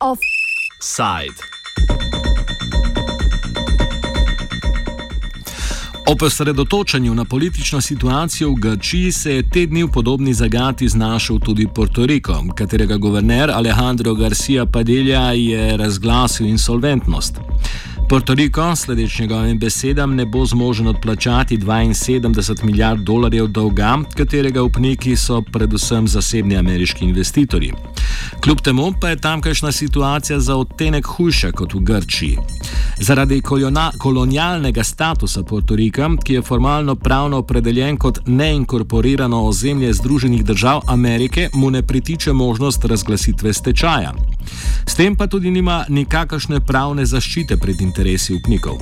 Offside. 0.00 1.34
Ob 6.06 6.22
osredotočanju 6.22 7.14
na 7.14 7.24
politično 7.24 7.80
situacijo 7.80 8.50
v 8.50 8.54
Grčiji 8.54 9.12
se 9.12 9.34
je 9.34 9.50
te 9.50 9.66
dni 9.66 9.84
v 9.84 9.88
podobni 9.88 10.34
zagati 10.34 10.88
znašel 10.88 11.38
tudi 11.38 11.68
Puerto 11.74 12.06
Rico, 12.06 12.44
katerega 12.54 12.96
guverner 12.96 13.50
Alejandro 13.50 14.14
Garcia 14.14 14.66
Padilla 14.66 15.32
je 15.32 15.76
razglasil 15.76 16.46
insolventnost. 16.46 17.49
Puerto 18.10 18.34
Rico, 18.34 18.76
sledeč 18.76 19.18
njegovim 19.18 19.58
besedam, 19.58 20.14
ne 20.14 20.24
bo 20.26 20.44
zmožen 20.46 20.86
odplačati 20.86 21.58
72 21.58 22.64
milijard 22.64 23.00
dolarjev 23.00 23.46
dolga, 23.46 23.98
katerega 24.16 24.62
upniki 24.62 25.16
so 25.16 25.42
predvsem 25.42 26.08
zasebni 26.08 26.56
ameriški 26.56 27.04
investitorji. 27.04 27.72
Kljub 28.40 28.60
temu 28.60 28.92
pa 29.00 29.08
je 29.08 29.16
tamkajšnja 29.16 29.72
situacija 29.72 30.40
za 30.40 30.56
odtenek 30.56 31.06
hujša 31.06 31.52
kot 31.52 31.74
v 31.74 31.80
Grčiji. 31.80 32.38
Zaradi 33.00 33.42
kolonialnega 33.98 34.84
statusa 34.84 35.42
Puerto 35.42 35.76
Rika, 35.76 36.10
ki 36.24 36.34
je 36.34 36.42
formalno 36.42 36.94
pravno 36.94 37.38
opredeljen 37.38 37.96
kot 37.96 38.18
neinkorporirano 38.26 39.44
ozemlje 39.46 39.92
Združenih 39.92 40.44
držav 40.44 40.80
Amerike, 40.86 41.48
mu 41.54 41.70
ne 41.70 41.82
pritiče 41.82 42.32
možnost 42.32 42.84
razglasitve 42.84 43.52
stečaja. 43.52 44.12
S 44.86 44.94
tem 44.94 45.16
pa 45.16 45.26
tudi 45.26 45.50
nima 45.50 45.84
nikakršne 45.88 46.60
pravne 46.60 47.06
zaščite 47.06 47.56
pred 47.56 47.80
interesi 47.80 48.34
upnikov. 48.34 48.78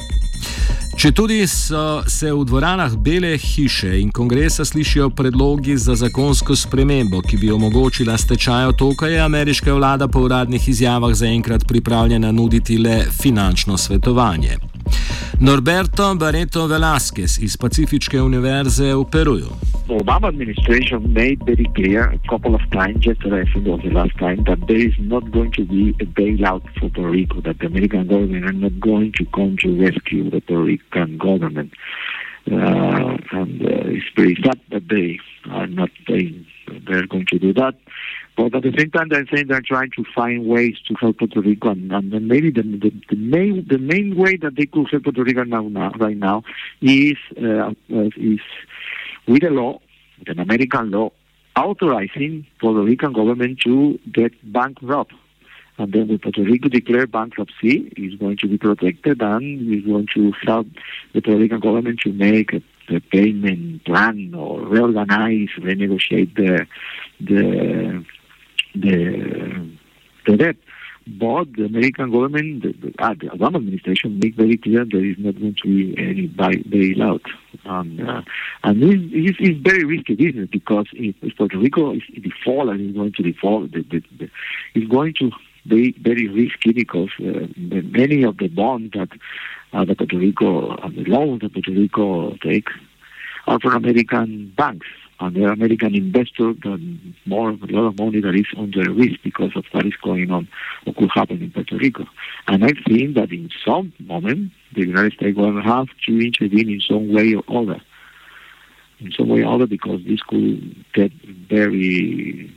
Če 0.98 1.12
tudi 1.14 1.44
so 1.46 2.02
se 2.10 2.32
v 2.34 2.40
dvoranah 2.42 2.96
Bele 2.98 3.36
hiše 3.38 3.92
in 4.00 4.08
kongresa 4.10 4.64
slišijo 4.64 5.12
predlogi 5.14 5.76
za 5.78 5.94
zakonsko 5.94 6.56
spremembo, 6.58 7.20
ki 7.22 7.38
bi 7.38 7.52
omogočila 7.54 8.16
stečaj 8.18 8.66
otoka, 8.72 9.06
je 9.06 9.20
ameriška 9.22 9.74
vlada 9.74 10.08
po 10.08 10.24
uradnih 10.26 10.68
izjavah 10.68 11.14
zaenkrat 11.14 11.68
pripravljena 11.68 12.32
nuditi 12.32 12.78
le 12.82 13.04
finančno 13.22 13.78
svetovanje. 13.78 14.58
Norberto 15.40 16.14
Barreto 16.14 16.66
Velasquez 16.66 17.38
iz 17.46 17.56
Pacifiške 17.56 18.22
univerze 18.22 18.94
v 18.94 19.04
Peruju. 19.10 19.77
The 19.88 19.94
Obama 19.94 20.28
administration 20.28 21.14
made 21.14 21.46
very 21.46 21.64
clear 21.74 22.10
a 22.10 22.18
couple 22.28 22.54
of 22.54 22.60
times, 22.72 23.08
as 23.08 23.16
I 23.24 23.50
think 23.50 23.66
was 23.66 23.80
the 23.82 23.88
last 23.88 24.18
time, 24.18 24.44
that 24.44 24.58
there 24.68 24.76
is 24.76 24.92
not 24.98 25.30
going 25.30 25.50
to 25.52 25.64
be 25.64 25.96
a 25.98 26.04
bailout 26.04 26.62
for 26.74 26.90
Puerto 26.90 27.08
Rico, 27.08 27.40
that 27.40 27.58
the 27.58 27.68
American 27.68 28.06
government 28.06 28.44
are 28.44 28.52
not 28.52 28.78
going 28.80 29.14
to 29.14 29.24
come 29.34 29.56
to 29.62 29.82
rescue 29.82 30.24
the 30.28 30.42
Puerto 30.42 30.62
Rican 30.62 31.16
government. 31.16 31.72
Uh, 32.52 33.16
and 33.32 33.62
uh, 33.62 33.88
it's 33.88 34.04
very 34.14 34.36
sad 34.44 34.60
that 34.70 34.88
they 34.90 35.18
are 35.50 35.66
not 35.66 35.88
saying 36.06 36.46
they're 36.86 37.06
going 37.06 37.24
to 37.28 37.38
do 37.38 37.54
that. 37.54 37.74
But 38.36 38.54
at 38.56 38.64
the 38.64 38.74
same 38.78 38.90
time, 38.90 39.08
they're 39.08 39.26
saying 39.34 39.46
they're 39.48 39.62
trying 39.62 39.90
to 39.96 40.04
find 40.14 40.44
ways 40.44 40.76
to 40.88 40.94
help 40.96 41.18
Puerto 41.18 41.40
Rico, 41.40 41.70
and, 41.70 41.90
and 41.90 42.28
maybe 42.28 42.50
the, 42.50 42.62
the, 42.62 42.92
the, 43.08 43.16
main 43.16 43.66
the 43.66 43.78
main 43.78 44.16
way 44.16 44.36
that 44.36 44.54
they 44.54 44.66
could 44.66 44.88
help 44.90 45.04
Puerto 45.04 45.24
Rico 45.24 45.44
now, 45.44 45.62
now 45.62 45.92
right 45.98 46.16
now 46.16 46.44
is 46.82 47.16
uh, 47.42 47.72
is 47.88 48.40
with 49.28 49.44
a 49.44 49.50
law, 49.50 49.78
with 50.18 50.28
an 50.28 50.40
American 50.40 50.90
law, 50.90 51.10
authorizing 51.54 52.46
Puerto 52.60 52.82
Rican 52.82 53.12
government 53.12 53.60
to 53.60 53.98
get 54.12 54.32
bankrupt. 54.52 55.12
And 55.76 55.92
then 55.92 56.08
when 56.08 56.18
Puerto 56.18 56.42
Rico 56.42 56.68
declare 56.68 57.06
bankruptcy, 57.06 57.92
is 57.96 58.14
going 58.16 58.36
to 58.38 58.48
be 58.48 58.58
protected 58.58 59.22
and 59.22 59.72
is 59.72 59.84
going 59.84 60.08
to 60.14 60.32
help 60.42 60.66
the 61.12 61.20
Puerto 61.20 61.38
Rican 61.38 61.60
government 61.60 62.00
to 62.00 62.12
make 62.12 62.52
a, 62.52 62.62
a 62.88 63.00
payment 63.00 63.84
plan 63.84 64.34
or 64.34 64.60
reorganize, 64.62 65.50
renegotiate 65.58 66.34
the 66.34 66.66
the 67.20 68.04
the, 68.74 69.68
the 70.26 70.36
debt. 70.36 70.56
But 71.08 71.54
the 71.54 71.64
American 71.64 72.10
government, 72.10 72.62
the, 72.62 72.72
the, 72.72 73.02
uh, 73.02 73.14
the 73.14 73.26
Obama 73.28 73.56
administration, 73.56 74.18
make 74.18 74.34
very 74.34 74.58
clear 74.58 74.84
there 74.84 75.04
is 75.04 75.16
not 75.18 75.40
going 75.40 75.56
to 75.62 75.68
be 75.68 75.96
any 75.98 76.28
bailout. 76.28 77.24
And, 77.64 78.06
uh, 78.06 78.22
and 78.62 78.82
this, 78.82 79.34
is 79.40 79.56
very 79.62 79.84
risky 79.84 80.16
business 80.16 80.48
because 80.52 80.86
if, 80.92 81.16
if 81.22 81.36
Puerto 81.36 81.56
Rico 81.56 81.94
is 81.94 82.02
default 82.22 82.68
and 82.68 82.90
is 82.90 82.94
going 82.94 83.12
to 83.12 83.22
default, 83.22 83.72
the, 83.72 83.82
the, 83.90 84.02
the, 84.18 84.30
it's 84.74 84.90
going 84.90 85.14
to 85.20 85.30
be 85.66 85.92
very 85.92 86.28
risky 86.28 86.72
because 86.72 87.10
uh, 87.20 87.46
many 87.56 88.22
of 88.22 88.36
the 88.36 88.48
bonds 88.48 88.92
that 88.92 89.08
uh, 89.72 89.84
that 89.84 89.98
Puerto 89.98 90.18
Rico 90.18 90.76
and 90.76 90.94
the 90.94 91.04
loans 91.04 91.40
that 91.40 91.52
Puerto 91.52 91.72
Rico 91.72 92.36
take 92.36 92.68
are 93.46 93.58
from 93.60 93.76
American 93.76 94.52
banks 94.56 94.86
and 95.20 95.34
the 95.34 95.44
American 95.44 95.94
investors 95.94 96.56
that 96.62 96.98
more 97.26 97.50
a 97.50 97.56
lot 97.66 97.88
of 97.88 97.98
money 97.98 98.20
that 98.20 98.34
is 98.34 98.46
under 98.56 98.92
risk 98.92 99.20
because 99.24 99.50
of 99.56 99.64
what 99.72 99.84
is 99.86 99.96
going 100.02 100.30
on 100.30 100.48
or 100.86 100.94
could 100.94 101.10
happen 101.12 101.42
in 101.42 101.50
Puerto 101.50 101.76
Rico. 101.76 102.06
And 102.46 102.64
I 102.64 102.72
think 102.86 103.14
that 103.14 103.32
in 103.32 103.50
some 103.64 103.92
moment 103.98 104.52
the 104.74 104.82
United 104.82 105.14
States 105.14 105.36
will 105.36 105.60
have 105.62 105.88
to 106.06 106.20
intervene 106.20 106.70
in 106.70 106.80
some 106.80 107.12
way 107.12 107.34
or 107.34 107.42
other. 107.48 107.80
In 109.00 109.12
some 109.12 109.28
way 109.28 109.42
or 109.42 109.54
other 109.54 109.66
because 109.66 110.00
this 110.06 110.22
could 110.22 110.84
get 110.92 111.12
very 111.48 112.54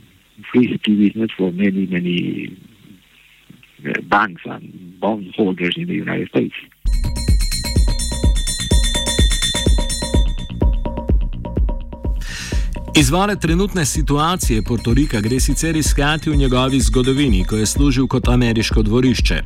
risky 0.54 1.08
business 1.08 1.30
for 1.36 1.50
many, 1.50 1.86
many 1.86 2.58
uh, 3.88 4.00
banks 4.02 4.42
and 4.44 5.00
bondholders 5.00 5.74
in 5.76 5.88
the 5.88 5.94
United 5.94 6.28
States. 6.28 6.54
Izvore 12.94 13.36
trenutne 13.36 13.84
situacije 13.84 14.62
Puerto 14.62 14.94
Rika 14.94 15.20
gre 15.20 15.40
sicer 15.40 15.76
iskati 15.76 16.30
v 16.30 16.36
njegovi 16.36 16.80
zgodovini, 16.80 17.44
ko 17.44 17.56
je 17.56 17.66
služil 17.66 18.06
kot 18.06 18.28
ameriško 18.28 18.82
dvorišče. 18.82 19.42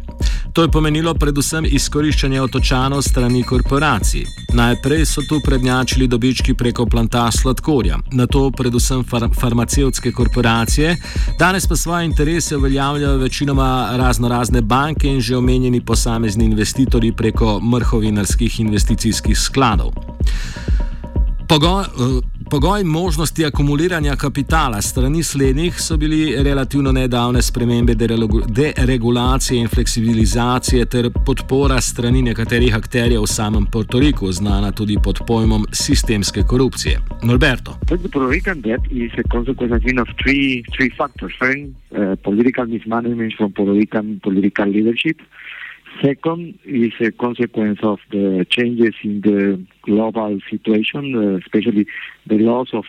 To 0.53 0.63
je 0.63 0.71
pomenilo 0.71 1.15
predvsem 1.15 1.65
izkoriščanje 1.71 2.41
otočanov 2.43 3.03
strani 3.03 3.43
korporacij. 3.43 4.25
Najprej 4.53 5.07
so 5.07 5.23
tu 5.29 5.41
prednjačili 5.45 6.09
dobički 6.09 6.55
preko 6.55 6.87
planta 6.87 7.31
sladkorja, 7.31 7.99
na 8.13 8.27
to 8.27 8.51
predvsem 8.51 9.05
far 9.05 9.29
farmacevtske 9.41 10.13
korporacije, 10.13 10.97
danes 11.39 11.67
pa 11.67 11.77
svoje 11.77 12.05
interese 12.05 12.57
uveljavljajo 12.57 13.17
večinoma 13.17 13.89
razno 13.97 14.29
razne 14.29 14.63
banke 14.63 15.09
in 15.09 15.21
že 15.21 15.37
omenjeni 15.37 15.81
posamezni 15.81 16.45
investitorji 16.45 17.13
preko 17.13 17.61
mrhovinarskih 17.61 18.61
investicijskih 18.61 19.39
skladov. 19.39 19.93
Pogoj, 21.49 21.81
uh, 21.81 22.23
pogoj 22.51 22.85
možnosti 22.85 23.45
akumuliranja 23.45 24.17
kapitala 24.17 24.83
strani 24.83 25.23
slednjih 25.23 25.75
so 25.81 25.97
bili 25.97 26.43
relativno 26.43 26.93
nedavne 26.93 27.43
spremembe 27.43 27.95
deregulacije 28.77 29.61
in 29.61 29.69
fleksibilizacije 29.69 30.87
ter 30.87 31.11
podpora 31.27 31.81
strani 31.81 32.23
nekaterih 32.23 32.77
akterjev 32.77 33.23
v 33.23 33.27
samem 33.27 33.67
Puerto 33.73 34.01
Riku, 34.01 34.33
znana 34.33 34.73
tudi 34.73 34.97
pod 35.05 35.21
pojmom 35.27 35.67
sistemske 35.73 36.43
korupcije. 36.43 37.01
Norberto. 37.23 37.79
Puerto 37.87 38.29
Rican 38.31 38.61
debt 38.61 38.83
is 38.91 39.13
a 39.19 39.29
consequence 39.33 40.01
of 40.01 40.09
three, 40.23 40.65
three 40.77 40.91
factors. 40.99 41.33
First, 41.39 41.63
uh, 41.63 42.17
political 42.25 42.67
mismanagement 42.67 43.33
from 43.37 43.53
Puerto 43.53 43.73
Rican 43.73 44.21
political 44.23 44.67
leadership. 44.67 45.17
Second 46.03 46.55
is 46.65 46.93
a 47.01 47.11
consequence 47.25 47.81
of 47.83 47.99
the 48.11 48.45
changes 48.51 48.95
in 49.03 49.21
the 49.21 49.59
global 49.87 50.39
situation, 50.51 51.15
uh, 51.17 51.39
especially 51.39 51.87
the 52.27 52.39
loss 52.39 52.69
of 52.73 52.85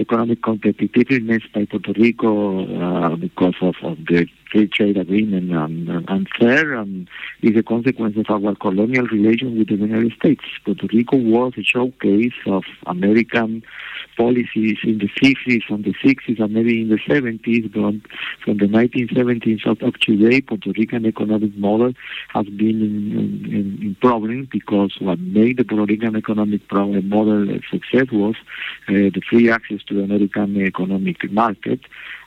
economic 0.00 0.40
competitiveness 0.42 1.42
by 1.52 1.64
Puerto 1.64 1.92
Rico 1.92 2.64
uh, 2.64 3.16
because 3.16 3.54
of, 3.62 3.74
of, 3.82 3.98
the 4.06 4.26
free 4.50 4.66
trade 4.66 4.96
agreement 4.96 5.52
and, 5.52 5.88
and, 5.88 6.28
and 6.40 7.08
is 7.42 7.56
a 7.56 7.62
consequence 7.62 8.16
of 8.16 8.44
our 8.44 8.54
colonial 8.56 9.06
relation 9.06 9.56
with 9.56 9.68
the 9.68 9.76
United 9.76 10.12
States. 10.14 10.42
Puerto 10.64 10.88
Rico 10.92 11.16
was 11.16 11.52
a 11.56 11.62
showcase 11.62 12.32
of 12.46 12.64
American 12.86 13.62
policies 14.16 14.78
in 14.82 14.98
the 14.98 15.08
50s 15.22 15.62
and 15.68 15.84
the 15.84 15.94
60s 15.94 16.40
and 16.40 16.52
maybe 16.52 16.82
in 16.82 16.88
the 16.88 16.98
70s, 16.98 17.72
but 17.72 18.10
from 18.44 18.58
the 18.58 18.66
1970s 18.66 19.66
up 19.66 19.78
to 19.78 20.16
today, 20.16 20.40
Puerto 20.40 20.72
Rican 20.76 21.06
economic 21.06 21.56
model 21.56 21.92
has 22.30 22.46
been 22.46 22.82
in, 22.82 23.12
in, 23.16 23.82
in 23.82 23.96
problems 24.00 24.48
because 24.50 24.96
what 25.00 25.20
made 25.20 25.58
the 25.58 25.64
Puerto 25.64 25.84
Rican 25.84 26.16
economic 26.16 26.39
model 26.46 27.50
a 27.50 27.60
success 27.70 28.06
was 28.12 28.34
uh, 28.88 28.92
the 28.92 29.22
free 29.28 29.50
access 29.50 29.82
to 29.84 29.94
the 29.94 30.02
American 30.02 30.56
economic 30.64 31.30
market 31.30 31.80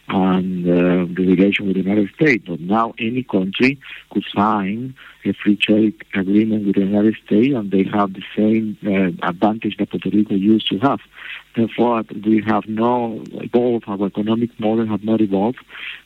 and 0.10 0.68
uh, 0.68 1.06
the 1.13 1.25
relation 1.25 1.68
with 1.68 1.75
the 1.75 1.83
United 1.83 2.10
States. 2.15 2.44
But 2.48 2.60
now 2.60 2.94
any 3.00 3.24
country 3.24 3.80
could 4.12 4.24
sign 4.36 4.95
a 5.25 5.33
free 5.33 5.55
trade 5.55 5.95
agreement 6.13 6.65
with 6.65 6.75
the 6.75 6.81
United 6.81 7.15
States, 7.25 7.53
and 7.55 7.71
they 7.71 7.83
have 7.83 8.13
the 8.13 8.23
same 8.35 8.77
uh, 8.85 9.27
advantage 9.27 9.77
that 9.77 9.89
Puerto 9.89 10.09
Rico 10.09 10.35
used 10.35 10.67
to 10.69 10.79
have. 10.79 10.99
Therefore, 11.55 12.03
we 12.25 12.41
have 12.47 12.67
not 12.67 13.27
evolved, 13.33 13.85
our 13.87 14.07
economic 14.07 14.59
model 14.59 14.87
have 14.87 15.03
not 15.03 15.21
evolved, 15.21 15.59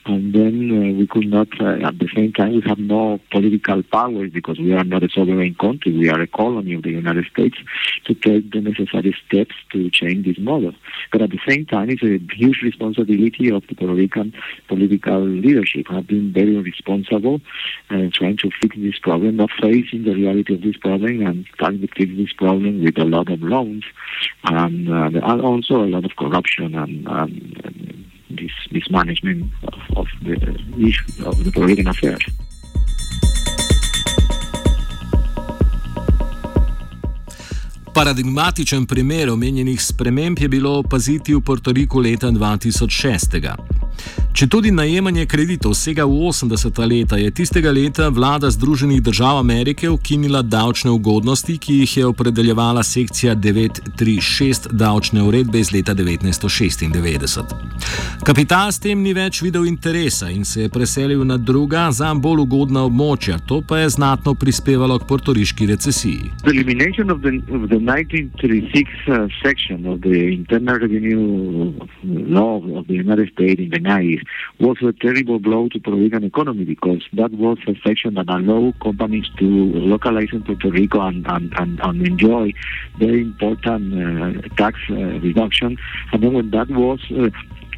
and 0.06 0.34
then 0.34 0.56
uh, 0.72 1.00
we 1.00 1.08
could 1.08 1.28
not, 1.28 1.48
uh, 1.62 1.88
at 1.88 2.00
the 2.00 2.10
same 2.14 2.34
time, 2.34 2.54
we 2.54 2.62
have 2.66 2.80
no 2.80 3.20
political 3.32 3.82
power 3.84 4.28
because 4.28 4.60
we 4.60 4.74
are 4.74 4.84
not 4.84 5.04
a 5.04 5.10
sovereign 5.10 5.56
country, 5.56 5.98
we 5.98 6.10
are 6.10 6.20
a 6.20 6.28
colony 6.28 6.74
of 6.74 6.84
the 6.84 6.92
United 6.92 7.26
States 7.28 7.58
to 8.06 8.14
take 8.14 8.52
the 8.52 8.60
necessary 8.60 9.16
steps 9.26 9.56
to 9.72 9.90
change 9.90 10.26
this 10.26 10.38
model. 10.38 10.74
But 11.14 11.22
at 11.22 11.30
the 11.30 11.40
same 11.48 11.66
time, 11.66 11.90
it's 11.90 12.04
a 12.04 12.20
huge 12.36 12.62
responsibility 12.62 13.50
of 13.50 13.66
the 13.68 13.76
Puerto 13.76 13.94
Rican 13.94 14.34
political 14.68 15.22
leadership, 15.22 15.88
have 15.88 16.08
been 16.08 16.34
very 16.34 16.58
responsible 16.58 17.40
and 17.90 18.08
uh, 18.08 18.18
trying 18.18 18.38
to 18.38 18.50
fix 18.62 18.76
this 18.78 19.00
problem, 19.08 19.32
not 19.44 19.52
facing 19.62 20.02
the 20.04 20.14
reality 20.22 20.52
of 20.56 20.62
this 20.68 20.78
problem 20.88 21.16
and 21.28 21.38
trying 21.60 21.80
to 21.84 21.88
fix 21.98 22.10
this 22.22 22.34
problem 22.44 22.84
with 22.84 22.98
a 23.06 23.08
lot 23.16 23.28
of 23.36 23.40
loans 23.42 23.84
and 24.60 24.90
uh, 24.90 25.30
and 25.30 25.40
also 25.50 25.74
a 25.88 25.90
lot 25.96 26.04
of 26.10 26.14
corruption 26.24 26.76
and, 26.84 26.94
and 27.18 27.32
this 28.40 28.56
mismanagement 28.76 29.42
of, 29.74 29.80
of 30.02 30.08
the 30.26 30.36
issue 30.90 31.12
of 31.30 31.34
the 31.44 31.52
Puerto 31.52 31.68
Rican 31.70 31.88
affairs. 31.88 32.26
Paradigmatičen 37.98 38.86
primer 38.86 39.30
omenjenih 39.30 39.82
sprememb 39.82 40.40
je 40.40 40.48
bilo 40.48 40.78
opaziti 40.84 41.34
v 41.34 41.42
Portoriku 41.42 42.00
leta 42.00 42.30
2006. 42.32 43.77
Če 44.38 44.46
tudi 44.54 44.70
najemanje 44.70 45.24
kreditov 45.26 45.74
vsega 45.74 46.04
v 46.06 46.30
80. 46.30 46.78
leta, 46.86 47.18
je 47.18 47.32
tistega 47.34 47.72
leta 47.74 48.12
vlada 48.14 48.52
Združenih 48.54 49.02
držav 49.02 49.40
Amerike 49.40 49.90
ukinila 49.90 50.44
davčne 50.46 50.92
ugodnosti, 50.94 51.58
ki 51.58 51.80
jih 51.80 51.98
je 51.98 52.06
opredeljevala 52.06 52.84
sekcija 52.86 53.34
936 53.34 54.70
davčne 54.78 55.24
uredbe 55.26 55.58
iz 55.58 55.74
leta 55.74 55.96
1996. 55.98 57.56
Kapital 58.22 58.70
s 58.70 58.78
tem 58.78 59.02
ni 59.02 59.10
več 59.18 59.42
videl 59.42 59.66
interesa 59.66 60.30
in 60.30 60.46
se 60.46 60.62
je 60.68 60.70
preselil 60.70 61.26
na 61.26 61.38
druga, 61.42 61.90
za 61.90 62.14
bolj 62.14 62.46
ugodna 62.46 62.86
območja, 62.86 63.40
to 63.42 63.64
pa 63.66 63.82
je 63.82 63.90
znatno 63.98 64.36
prispevalo 64.38 65.00
k 65.02 65.10
portoriški 65.10 65.66
recesiji. 65.74 66.30
Eliminacija 66.46 67.06
1936 67.10 68.86
uh, 69.10 69.26
section 69.42 69.90
of 69.90 69.98
the 70.06 70.30
internal 70.30 70.78
revenue 70.78 71.74
law 72.30 72.62
of 72.78 72.86
the 72.86 73.02
United 73.02 73.34
States 73.34 73.58
in 73.66 73.74
the 73.74 73.82
90s 73.82 74.27
was 74.60 74.78
a 74.82 74.94
terrible 74.94 75.40
blow 75.40 75.70
to 75.70 75.80
Puerto 75.80 76.00
Rican 76.00 76.24
economy 76.24 76.64
because 76.64 77.04
that 77.14 77.32
was 77.32 77.58
a 77.68 77.76
section 77.86 78.16
that 78.16 78.30
allowed 78.30 78.80
companies 78.80 79.26
to 79.38 79.46
localize 79.46 80.30
in 80.32 80.44
Puerto 80.44 80.70
Rico 80.70 81.02
and, 81.02 81.26
and, 81.28 81.54
and, 81.58 81.80
and 81.82 82.08
enjoy 82.08 82.54
very 82.98 83.22
important 83.22 83.94
uh, 83.94 84.56
tax 84.56 84.78
uh, 84.90 84.96
reduction. 84.96 85.78
And 86.12 86.24
then 86.24 86.34
when 86.34 86.52
that 86.52 86.70
was 86.70 87.00
uh, 87.12 87.30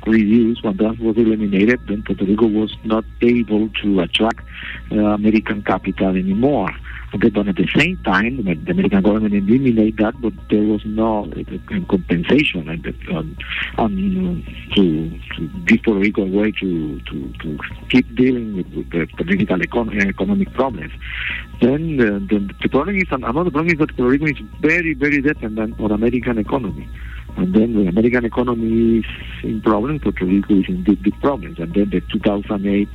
reduced, 0.05 0.63
when 0.63 0.77
that 0.77 0.99
was 0.99 1.17
eliminated, 1.17 1.79
then 1.87 2.03
Puerto 2.03 2.25
Rico 2.25 2.47
was 2.47 2.75
not 2.83 3.03
able 3.21 3.69
to 3.81 3.99
attract 4.01 4.43
uh, 4.91 4.95
American 4.95 5.63
capital 5.63 6.09
anymore. 6.09 6.71
But 7.11 7.23
at 7.47 7.55
the 7.55 7.67
same 7.75 7.97
time, 8.03 8.43
the 8.43 8.71
American 8.71 9.01
government 9.01 9.33
eliminated 9.33 9.97
that, 9.97 10.21
but 10.21 10.33
there 10.49 10.61
was 10.61 10.81
no 10.85 11.25
uh, 11.25 11.79
compensation 11.89 12.69
and, 12.69 12.85
um, 13.11 13.35
um, 13.79 14.45
to, 14.75 15.09
to 15.35 15.47
give 15.65 15.81
Puerto 15.83 15.99
Rico 15.99 16.21
a 16.21 16.25
way 16.27 16.51
to, 16.51 16.99
to, 16.99 17.33
to 17.41 17.59
keep 17.89 18.15
dealing 18.15 18.57
with, 18.57 18.67
with 18.73 18.91
the 18.91 19.07
political 19.17 19.57
econ- 19.57 20.07
economic 20.07 20.53
problems. 20.53 20.93
Then 21.61 21.97
the, 21.97 22.19
the, 22.29 22.53
the 22.61 22.69
problem 22.69 22.97
is, 22.97 23.07
another 23.11 23.49
problem 23.49 23.69
is 23.69 23.79
that 23.79 23.95
Puerto 23.95 24.11
Rico 24.11 24.25
is 24.27 24.37
very, 24.61 24.93
very 24.93 25.19
dependent 25.21 25.79
on 25.79 25.91
American 25.91 26.37
economy. 26.37 26.87
And 27.37 27.53
then 27.53 27.73
the 27.73 27.87
American 27.87 28.25
economy 28.25 28.99
is 28.99 29.05
in 29.43 29.61
problems, 29.61 30.01
Puerto 30.01 30.25
Rico 30.25 30.55
is 30.55 30.65
in 30.67 30.83
big, 30.83 31.01
big 31.03 31.19
problems. 31.21 31.59
And 31.59 31.73
then 31.73 31.89
the 31.89 32.01
2008 32.11 32.89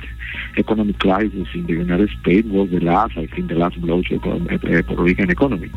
economic 0.57 0.99
crisis 0.99 1.47
in 1.53 1.65
the 1.65 1.73
United 1.73 2.09
States 2.21 2.47
was 2.47 2.69
the 2.69 2.79
last, 2.79 3.17
I 3.17 3.27
think, 3.27 3.49
the 3.49 3.55
last 3.55 3.79
blow 3.81 4.01
to 4.03 4.19
the 4.19 4.83
Puerto 4.87 5.01
Rican 5.01 5.29
economy. 5.29 5.71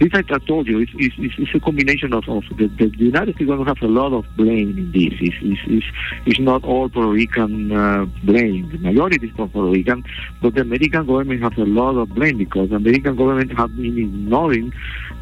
It's 0.00 0.14
like 0.14 0.30
I 0.30 0.38
told 0.38 0.66
you, 0.66 0.80
it's, 0.80 0.92
it's, 0.94 1.34
it's 1.38 1.54
a 1.54 1.60
combination 1.60 2.12
of, 2.12 2.28
of 2.28 2.44
the, 2.56 2.68
the, 2.68 2.92
United 2.96 3.34
States 3.34 3.48
going 3.48 3.58
to 3.58 3.64
have 3.64 3.82
a 3.82 3.86
lot 3.86 4.12
of 4.12 4.24
blame 4.36 4.78
in 4.78 4.92
this. 4.92 5.18
It's, 5.20 5.36
it's, 5.40 5.60
it's, 5.66 5.86
it's 6.26 6.40
not 6.40 6.64
all 6.64 6.88
Puerto 6.88 7.10
Rican 7.10 7.72
uh, 7.72 8.06
blame. 8.24 8.70
The 8.70 8.78
majority 8.78 9.26
is 9.26 9.32
Puerto 9.34 9.62
Rican, 9.62 10.04
but 10.40 10.54
the 10.54 10.62
American 10.62 11.06
government 11.06 11.42
has 11.42 11.52
a 11.58 11.66
lot 11.66 11.96
of 11.96 12.14
blame 12.14 12.38
because 12.38 12.70
the 12.70 12.76
American 12.76 13.16
government 13.16 13.56
has 13.56 13.70
been 13.70 13.98
ignoring 13.98 14.72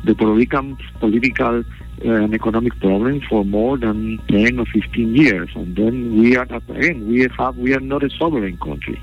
the 0.05 0.15
Puerto 0.15 0.35
Rican 0.35 0.77
political 1.01 1.65
uh, 2.05 2.11
and 2.11 2.35
economic 2.35 2.79
problem 2.81 3.21
for 3.29 3.45
more 3.45 3.77
than 3.77 4.19
10 4.29 4.59
or 4.59 4.67
15 4.67 5.15
years. 5.15 5.51
And 5.55 5.77
then 5.77 6.19
we 6.19 6.37
are, 6.37 6.45
again, 6.45 7.07
we 7.07 7.29
have, 7.39 7.57
we 7.57 7.75
are 7.75 7.81
not 7.81 8.03
a 8.03 8.11
sovereign 8.11 8.57
country. 8.59 9.01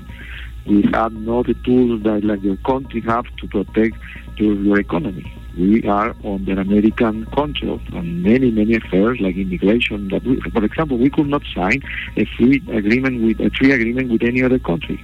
We 0.66 0.82
have 0.92 1.12
not 1.12 1.46
the 1.46 1.54
tools 1.54 2.02
that 2.02 2.24
like 2.24 2.42
your 2.42 2.56
country 2.58 3.00
have 3.02 3.24
to 3.36 3.46
protect 3.48 3.96
your, 4.36 4.54
your 4.54 4.78
economy. 4.78 5.32
We 5.58 5.82
are 5.84 6.14
under 6.24 6.60
American 6.60 7.26
control 7.26 7.80
on 7.92 8.22
many, 8.22 8.50
many 8.50 8.76
affairs 8.76 9.18
like 9.20 9.36
immigration. 9.36 10.08
That 10.08 10.22
we, 10.24 10.40
for 10.40 10.64
example, 10.64 10.98
we 10.98 11.10
could 11.10 11.26
not 11.26 11.42
sign 11.54 11.82
a 12.16 12.24
free 12.36 12.62
agreement 12.70 13.22
with 13.22 13.40
a 13.40 13.50
free 13.56 13.72
agreement 13.72 14.10
with 14.10 14.22
any 14.22 14.42
other 14.42 14.58
country. 14.58 15.02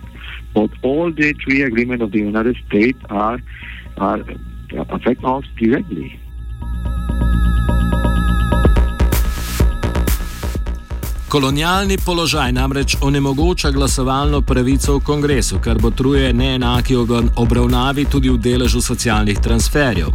But 0.55 0.71
all 0.83 1.13
the 1.13 1.35
free 1.45 1.63
agreements 1.63 2.03
of 2.03 2.13
the 2.13 2.19
United 2.19 2.57
States 2.67 2.99
are, 3.11 3.39
are 3.97 4.21
affect 4.89 5.25
us 5.25 5.45
directly. 5.57 6.21
Kolonialni 11.37 11.99
položaj 11.99 12.53
namreč 12.53 12.97
onemogoča 13.01 13.71
glasovalno 13.71 14.41
pravico 14.41 14.95
v 14.97 15.01
kongresu, 15.05 15.59
kar 15.61 15.79
botruje 15.79 16.33
neenaki 16.33 16.97
obravnavi 17.37 18.05
tudi 18.05 18.31
v 18.31 18.39
deležu 18.39 18.81
socialnih 18.81 19.41
transferjev. 19.45 20.09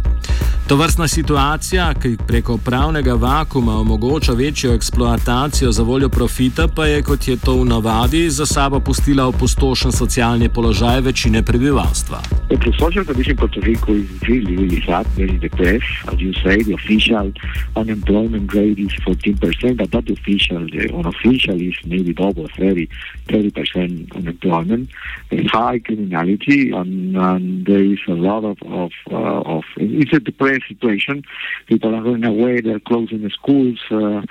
To 0.72 0.76
vrstna 0.76 1.08
situacija, 1.08 1.94
ki 2.02 2.16
preko 2.26 2.56
pravnega 2.64 3.14
vakuma 3.14 3.72
omogoča 3.72 4.32
večjo 4.32 4.74
eksploatacijo 4.74 5.72
za 5.72 5.82
voljo 5.82 6.08
profita, 6.08 6.68
pa 6.76 6.86
je, 6.86 7.02
kot 7.02 7.28
je 7.28 7.36
to 7.36 7.56
v 7.56 7.64
navadi, 7.64 8.30
za 8.30 8.46
sabo 8.46 8.80
pustila 8.80 9.26
opustošen 9.26 9.92
socialni 9.92 10.48
položaj 10.48 11.00
večine 11.00 11.42
prebivalstva. 11.42 12.22
The 12.48 12.72
social 12.78 13.04
condition 13.04 13.30
in 13.30 13.36
Puerto 13.36 13.60
Rico 13.60 13.92
is 13.92 14.08
really, 14.28 14.56
really 14.56 14.82
sad, 14.86 15.06
very 15.16 15.38
depressed. 15.38 15.92
As 16.12 16.20
you 16.20 16.32
say, 16.44 16.62
the 16.62 16.74
official 16.74 17.32
unemployment 17.76 18.54
rate 18.54 18.78
is 18.78 18.92
14%, 19.06 19.76
but 19.76 19.90
that 19.90 20.10
official, 20.10 20.60
the 20.68 20.88
unofficial 20.94 21.60
is 21.60 21.76
maybe 21.84 22.12
double, 22.14 22.48
30, 22.56 22.88
30% 23.28 24.16
unemployment. 24.16 24.88
There's 25.30 25.50
high 25.50 25.78
criminality, 25.80 26.70
and, 26.70 27.16
and 27.16 27.66
there 27.66 27.84
is 27.84 28.00
a 28.08 28.14
lot 28.28 28.44
of, 28.44 28.58
of, 28.62 28.92
uh, 29.10 29.56
of 29.56 29.64
it's 29.76 30.12
a 30.12 30.20
depressed 30.20 30.61
situation. 30.68 31.24
People 31.66 31.94
are 31.94 32.02
running 32.02 32.24
away, 32.24 32.60
they're 32.60 32.80
closing 32.80 33.22
the 33.22 33.30
schools, 33.30 33.80
uh, 33.90 34.22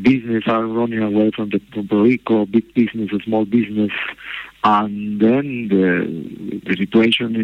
business 0.00 0.44
are 0.46 0.66
running 0.66 1.02
away 1.02 1.30
from, 1.30 1.50
the, 1.50 1.58
Puerto 1.72 2.02
Rico, 2.02 2.46
big 2.46 2.72
business, 2.74 3.10
small 3.24 3.44
business. 3.44 3.90
And 4.68 5.20
then 5.20 5.68
the, 5.68 6.60
the 6.66 6.76
situation 6.76 7.36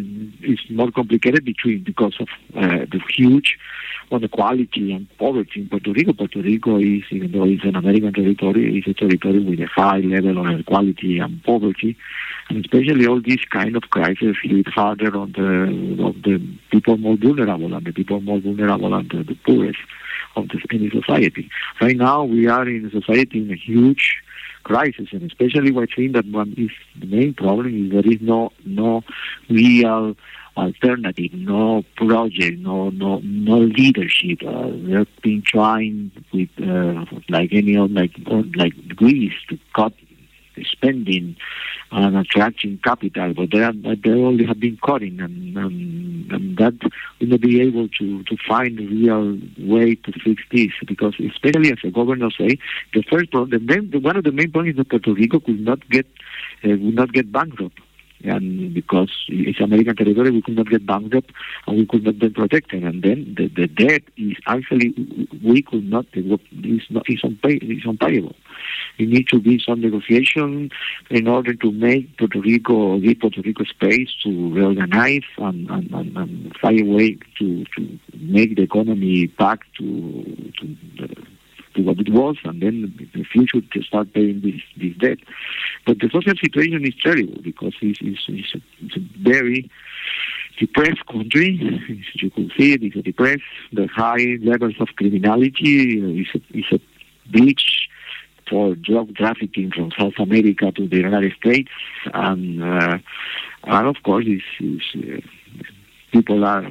is, 0.43 0.59
is 0.59 0.59
more 0.71 0.91
complicated 0.91 1.45
between 1.45 1.85
because 1.85 2.17
of 2.19 2.27
uh, 2.57 2.85
the 2.91 3.01
huge 3.17 3.59
inequality 4.11 4.93
and 4.93 5.07
poverty 5.19 5.61
in 5.61 5.69
Puerto 5.69 5.93
Rico. 5.93 6.13
Puerto 6.15 6.43
Rico 6.43 6.79
is, 6.79 7.05
even 7.13 7.31
though 7.31 7.45
it's 7.45 7.63
an 7.63 7.77
American 7.77 8.13
territory, 8.13 8.77
is 8.77 8.91
a 8.91 8.95
territory 8.95 9.39
with 9.39 9.61
a 9.61 9.67
high 9.67 10.01
level 10.01 10.37
of 10.39 10.47
inequality 10.53 11.21
and 11.21 11.43
poverty 11.45 11.97
and 12.49 12.65
especially 12.65 13.07
all 13.07 13.21
these 13.21 13.45
kind 13.51 13.77
of 13.77 13.83
crises 13.91 14.37
hit 14.43 14.69
harder 14.69 15.17
on 15.17 15.33
the 15.33 16.05
of 16.05 16.23
the 16.23 16.43
people 16.71 16.97
more 16.99 17.17
vulnerable 17.17 17.73
and 17.73 17.87
the 17.87 17.93
people 17.93 18.21
more 18.21 18.41
vulnerable 18.41 18.93
and 18.95 19.11
the, 19.11 19.23
the 19.23 19.35
poorest 19.47 19.79
of 20.35 20.49
the 20.49 20.91
society. 20.91 21.49
Right 21.81 21.97
now 21.97 22.25
we 22.25 22.49
are 22.49 22.69
in 22.69 22.87
a 22.87 22.91
society 22.91 23.39
in 23.39 23.51
a 23.51 23.57
huge 23.57 24.17
crisis 24.63 25.09
and 25.13 25.23
especially 25.23 25.71
we're 25.73 25.87
seeing 25.95 26.13
that 26.13 26.27
one 26.27 26.55
is 26.57 26.71
the 27.01 27.07
main 27.07 27.35
problem 27.35 27.87
is 27.87 27.93
there 27.93 28.13
is 28.13 28.21
no 28.21 28.51
no 28.65 29.03
real 29.49 30.15
alternative, 30.57 31.33
no 31.33 31.83
project, 31.97 32.59
no 32.59 32.91
no 32.91 33.21
no 33.23 33.59
leadership. 33.59 34.39
Uh, 34.47 34.69
they've 34.71 35.23
been 35.23 35.43
trying 35.43 36.11
with 36.33 36.51
uh, 36.61 37.05
like 37.29 37.51
any 37.53 37.77
other 37.77 37.93
like 37.93 38.13
like 38.57 38.75
Greece 38.89 39.35
to 39.49 39.59
cut 39.75 39.93
spending 40.63 41.37
and 41.91 42.17
attracting 42.17 42.79
capital, 42.83 43.35
but 43.35 43.51
they, 43.51 43.63
are, 43.63 43.73
they 43.73 44.11
only 44.11 44.45
have 44.45 44.61
been 44.61 44.79
cutting, 44.85 45.21
and, 45.21 45.57
and, 45.57 46.33
and 46.33 46.57
that 46.57 46.75
will 47.21 47.29
not 47.29 47.41
be 47.41 47.61
able 47.61 47.89
to, 47.89 48.23
to 48.25 48.37
find 48.49 48.79
a 48.79 48.83
real 48.85 49.39
way 49.59 49.95
to 49.95 50.13
fix 50.13 50.43
this, 50.51 50.71
because 50.87 51.15
especially 51.21 51.71
as 51.71 51.79
the 51.83 51.91
governor 51.91 52.31
say, 52.31 52.59
the 52.95 53.03
first 53.11 53.31
problem, 53.31 53.51
the 53.51 53.59
main, 53.59 53.91
the, 53.91 53.99
one 53.99 54.17
of 54.17 54.25
the 54.25 54.33
main 54.33 54.51
points 54.51 54.71
is 54.71 54.77
that 54.77 54.89
Puerto 54.89 55.13
Rico 55.13 55.41
could 55.41 55.61
not 55.61 55.87
get 55.91 56.07
uh, 56.65 56.69
would 56.69 56.95
not 56.95 57.13
get 57.13 57.31
bankrupt 57.31 57.79
and 58.25 58.75
because 58.75 59.11
it's 59.29 59.61
American 59.61 59.97
territory, 59.97 60.31
we 60.31 60.43
could 60.43 60.57
not 60.57 60.69
get 60.69 60.87
bankrupt 60.87 61.31
and 61.67 61.79
we 61.79 61.87
could 61.87 62.05
not 62.05 62.19
be 62.19 62.31
protected. 62.31 62.83
And 62.85 63.03
then 63.03 63.35
the, 63.37 63.49
the 63.49 63.67
debt 63.67 64.03
is 64.17 64.37
actually 64.47 64.95
we 65.45 65.63
could 65.63 65.85
not. 65.89 66.07
It's 66.13 66.91
not. 66.91 67.05
It's, 67.09 67.23
unpay, 67.23 67.59
it's 67.63 67.87
unpayable. 67.87 68.35
It 68.99 69.09
needs 69.09 69.29
to 69.31 69.41
be 69.41 69.63
some 69.65 69.81
negotiation 69.81 70.71
in 71.11 71.29
order 71.29 71.55
to 71.55 71.73
make 71.73 72.17
Puerto 72.19 72.41
Rico 72.41 72.99
give 72.99 73.21
Puerto 73.21 73.43
Rico 73.43 73.65
space 73.65 74.11
to 74.23 74.55
reorganize 74.55 75.23
and, 75.39 75.69
and, 75.71 75.91
and, 75.93 76.17
and 76.17 76.57
find 76.61 76.81
a 76.81 76.85
way 76.85 77.19
to, 77.39 77.65
to 77.77 77.99
make 78.19 78.57
the 78.57 78.63
economy 78.63 79.27
back 79.27 79.61
to 79.79 80.53
to. 80.61 80.77
The, 80.99 81.27
to 81.75 81.83
what 81.83 81.99
it 81.99 82.11
was, 82.11 82.37
and 82.45 82.63
then 82.63 83.09
the 83.15 83.25
future 83.25 83.61
to 83.61 83.83
start 83.83 84.13
paying 84.13 84.41
this, 84.41 84.61
this 84.77 84.97
debt. 84.99 85.19
But 85.87 85.99
the 85.99 86.09
social 86.13 86.35
situation 86.41 86.85
is 86.87 86.95
terrible 87.03 87.41
because 87.43 87.75
it's, 87.81 87.99
it's, 88.03 88.25
it's, 88.29 88.55
a, 88.55 88.61
it's 88.81 88.97
a 88.97 89.23
very 89.23 89.71
depressed 90.59 91.05
country. 91.07 91.59
As 91.91 92.23
you 92.23 92.31
can 92.31 92.51
see, 92.57 92.73
it 92.75 92.83
is 92.83 92.97
a 92.97 93.03
depressed. 93.03 93.43
The 93.73 93.87
high 93.87 94.39
levels 94.43 94.75
of 94.81 94.89
criminality 94.97 96.21
is 96.21 96.29
a, 96.35 96.59
is 96.59 96.67
a 96.73 96.81
breach 97.31 97.89
for 98.49 98.75
drug 98.75 99.17
trafficking 99.17 99.71
from 99.71 99.91
South 99.99 100.15
America 100.19 100.71
to 100.73 100.87
the 100.87 100.97
United 100.97 101.33
States, 101.41 101.71
and 102.13 102.63
uh, 102.63 102.99
and 103.65 103.87
of 103.87 103.97
course, 104.03 104.27
is 104.27 104.83
uh, 104.97 105.21
people 106.13 106.45
are 106.45 106.67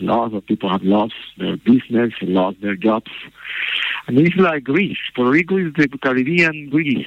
lost, 0.00 0.46
people 0.46 0.70
have 0.70 0.82
lost 0.82 1.14
their 1.38 1.56
business, 1.56 2.12
lost 2.22 2.60
their 2.60 2.76
jobs. 2.76 3.10
And 4.06 4.36
like 4.36 4.64
Greece. 4.64 4.98
Puerto 5.14 5.30
Rico 5.30 5.56
is 5.56 5.72
the 5.74 5.88
Caribbean 6.00 6.70
Greece. 6.70 7.06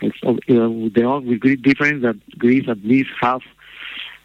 It's 0.00 0.16
uh, 0.24 0.34
the 0.44 1.02
only 1.04 1.36
great 1.38 1.62
difference 1.62 2.02
that 2.02 2.16
Greece 2.38 2.68
at 2.68 2.84
least 2.84 3.10
has 3.20 3.40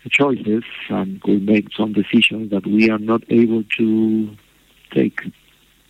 choices 0.09 0.63
and 0.89 1.21
could 1.23 1.43
make 1.45 1.67
some 1.75 1.93
decisions 1.93 2.51
that 2.51 2.65
we 2.65 2.89
are 2.91 2.99
not 2.99 3.23
able 3.29 3.63
to 3.77 4.35
take 4.91 5.21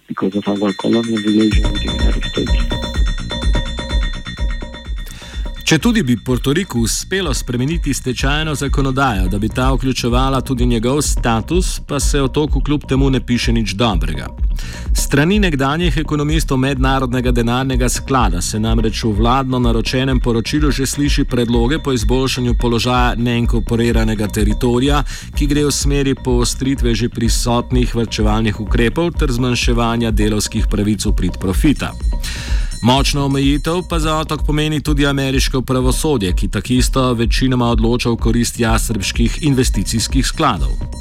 because 0.08 0.36
of 0.36 0.48
our 0.48 0.74
colonial 0.74 1.22
relation 1.24 1.64
with 1.64 1.84
the 1.84 1.92
United 1.92 2.24
States. 2.26 2.91
Če 5.72 5.78
tudi 5.80 6.02
bi 6.04 6.18
Portoriku 6.20 6.82
uspelo 6.84 7.32
spremeniti 7.34 7.94
stečajno 7.94 8.56
zakonodajo, 8.60 9.30
da 9.32 9.38
bi 9.40 9.50
ta 9.50 9.70
vključevala 9.72 10.42
tudi 10.42 10.66
njegov 10.66 11.00
status, 11.02 11.80
pa 11.88 12.00
se 12.00 12.22
o 12.22 12.28
toku 12.28 12.60
kljub 12.60 12.82
temu 12.90 13.10
ne 13.10 13.22
piše 13.26 13.54
nič 13.54 13.72
dobrega. 13.80 14.28
Strani 14.94 15.40
nekdanjih 15.40 15.98
ekonomistov 15.98 16.58
Mednarodnega 16.58 17.32
denarnega 17.32 17.90
sklada 17.90 18.42
se 18.42 18.60
namreč 18.60 19.04
v 19.04 19.14
vladno 19.16 19.60
naročenem 19.60 20.20
poročilu 20.20 20.72
že 20.72 20.86
sliši 20.86 21.24
predloge 21.24 21.80
po 21.80 21.94
izboljšanju 21.94 22.56
položaja 22.62 23.16
neinkorporiranega 23.16 24.28
teritorija, 24.28 25.04
ki 25.38 25.48
gre 25.48 25.66
v 25.66 25.72
smeri 25.72 26.16
poostritve 26.16 26.96
že 26.96 27.10
prisotnih 27.10 27.96
vrčevalnih 27.96 28.60
ukrepov 28.60 29.12
ter 29.12 29.32
zmanjševanja 29.32 30.12
delovskih 30.12 30.68
pravic 30.68 31.06
v 31.06 31.16
prid 31.16 31.40
profita. 31.40 31.96
Močno 32.82 33.26
omejitev 33.26 33.84
pa 33.90 34.00
za 34.00 34.18
otok 34.18 34.46
pomeni 34.46 34.82
tudi 34.82 35.08
ameriško 35.08 35.62
pravosodje, 35.62 36.34
ki 36.36 36.48
takisto 36.48 37.14
večinoma 37.14 37.70
odloča 37.70 38.10
v 38.10 38.16
korist 38.18 38.60
jasrbskih 38.60 39.38
investicijskih 39.42 40.28
skladov. 40.28 41.01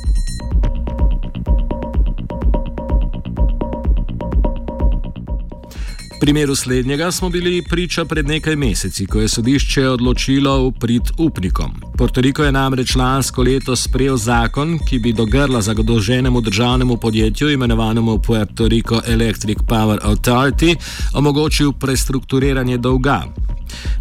Primeru 6.20 6.54
slednjega 6.54 7.10
smo 7.10 7.28
bili 7.28 7.62
priča 7.62 8.04
pred 8.04 8.26
nekaj 8.28 8.56
meseci, 8.56 9.06
ko 9.06 9.20
je 9.20 9.28
sodišče 9.28 9.88
odločilo 9.88 10.68
v 10.68 10.72
prid 10.80 11.02
upnikom. 11.18 11.72
Portoriko 11.98 12.44
je 12.44 12.52
namreč 12.52 12.94
lansko 12.94 13.42
leto 13.42 13.76
sprejel 13.76 14.16
zakon, 14.16 14.78
ki 14.88 14.98
bi 14.98 15.12
do 15.12 15.24
grla 15.24 15.62
zagodoženemu 15.62 16.40
državnemu 16.40 16.96
podjetju, 16.96 17.50
imenovanemu 17.50 18.18
Puerto 18.18 18.68
Rico 18.68 19.00
Electric 19.06 19.58
Power 19.68 19.98
Authority, 20.02 20.76
omogočil 21.14 21.72
prestrukturiranje 21.72 22.78
dolga. 22.78 23.22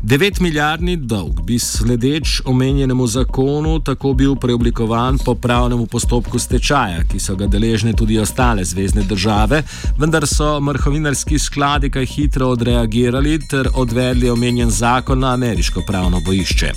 9 0.04 0.42
milijardni 0.42 0.98
dolg 0.98 1.42
bi 1.42 1.60
sledeč 1.60 2.42
omenjenemu 2.46 3.08
zakonu 3.08 3.80
tako 3.80 4.14
bil 4.14 4.36
preoblikovan 4.36 5.18
po 5.26 5.36
pravnemu 5.36 5.86
postopku 5.86 6.40
stečaja, 6.40 7.04
ki 7.12 7.20
so 7.20 7.36
ga 7.36 7.48
deležne 7.48 7.94
tudi 7.94 8.20
ostale 8.20 8.66
zvezdne 8.66 9.04
države, 9.04 9.64
vendar 9.98 10.28
so 10.28 10.60
mrhovinarski 10.60 11.40
skladi 11.40 11.90
kaj 11.90 12.06
hitro 12.10 12.48
odreagirali 12.48 13.40
ter 13.50 13.70
odvedli 13.74 14.30
omenjen 14.30 14.70
zakon 14.70 15.20
na 15.20 15.34
ameriško 15.34 15.82
pravno 15.88 16.22
bojišče. 16.26 16.72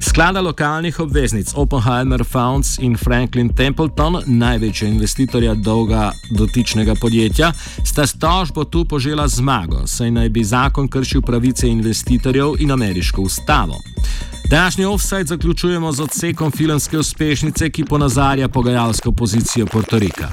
Sklada 0.00 0.40
lokalnih 0.40 1.00
obveznic 1.00 1.52
Oppenheimer 1.54 2.24
Funds 2.24 2.78
in 2.78 2.96
Franklin 2.96 3.48
Templeton, 3.54 4.22
največja 4.26 4.88
investitorja 4.88 5.54
dolga 5.54 6.12
dotičnega 6.30 6.94
podjetja, 7.00 7.52
sta 7.84 8.06
s 8.06 8.18
tožbo 8.18 8.64
tu 8.64 8.84
požela 8.84 9.28
zmago, 9.28 9.86
saj 9.86 10.10
naj 10.10 10.28
bi 10.28 10.44
zakon 10.44 10.88
kršil 10.88 11.22
pravice 11.22 11.68
investitorjev 11.68 12.54
in 12.58 12.70
ameriško 12.70 13.22
ustavo. 13.22 13.76
Današnji 14.50 14.84
offside 14.84 15.24
zaključujemo 15.24 15.92
z 15.92 16.02
odsekom 16.02 16.50
filmske 16.50 16.98
uspešnice, 16.98 17.70
ki 17.70 17.84
ponazarja 17.84 18.48
pogajalsko 18.48 19.12
pozicijo 19.12 19.66
Portorika. 19.66 20.28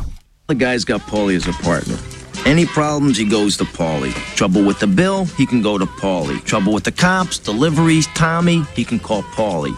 The 0.48 0.56
guy's 0.56 0.86
got 0.88 1.02
Polly 1.12 1.38
as 1.38 1.48
a 1.48 1.54
partner. 1.64 2.17
Any 2.48 2.66
problems, 2.66 3.18
he 3.18 3.26
goes 3.26 3.58
to 3.58 3.66
Paulie. 3.66 4.14
Trouble 4.38 4.64
with 4.64 4.80
the 4.80 4.88
bill, 4.88 5.26
he 5.36 5.46
can 5.46 5.62
go 5.62 5.78
to 5.78 5.86
Paulie. 5.86 6.42
Trouble 6.46 6.72
with 6.72 6.86
the 6.86 6.94
cops, 6.94 7.38
deliveries, 7.38 8.08
Tommy, 8.16 8.64
he 8.74 8.86
can 8.86 9.00
call 9.00 9.22
Paulie. 9.22 9.76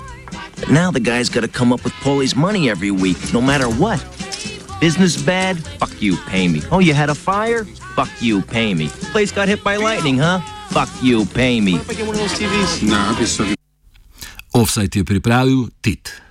But 0.60 0.70
now 0.70 0.92
the 0.92 1.00
guy's 1.00 1.30
got 1.30 1.42
to 1.42 1.48
come 1.48 1.74
up 1.74 1.84
with 1.84 1.94
Paulie's 1.94 2.36
money 2.36 2.70
every 2.70 2.92
week, 2.92 3.18
no 3.34 3.42
matter 3.42 3.66
what. 3.68 3.98
Business 4.80 5.20
bad? 5.20 5.58
Fuck 5.80 6.00
you, 6.00 6.16
pay 6.28 6.48
me. 6.48 6.62
Oh, 6.72 6.78
you 6.78 6.94
had 6.94 7.10
a 7.10 7.16
fire? 7.16 7.66
Fuck 7.96 8.12
you, 8.22 8.44
pay 8.44 8.76
me. 8.76 8.90
Place 9.12 9.32
got 9.32 9.48
hit 9.48 9.64
by 9.64 9.78
lightning, 9.78 10.20
huh? 10.20 10.40
Fuck 10.70 10.90
you, 11.02 11.26
pay 11.26 11.60
me. 11.62 11.74
What 11.74 11.82
if 11.82 11.90
I 11.90 11.94
get 11.96 12.06
one 12.06 12.16
of 12.18 12.22
those 12.22 12.38
TVs? 12.38 12.88
Nah, 12.88 13.10
I'll 13.10 13.18
be 13.18 13.26
so... 13.26 13.46
Offside 14.54 14.94
je 14.94 15.04
pripravil 15.04 15.70
Tit. 15.82 16.22